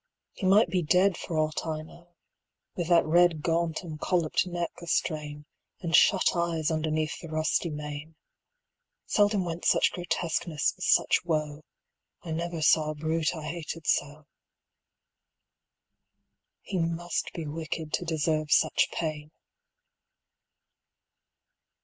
[0.33, 2.15] he might be dead for aught I know,
[2.75, 5.45] With that red gaunt and colloped neck a strain,
[5.81, 8.15] 80 And shut eyes underneath the rusty mane;
[9.05, 11.61] Seldom went such grotesqueness with such woe;
[12.23, 14.25] I never saw a brute I hated so;
[16.63, 19.29] He must be wicked to deserve such pain.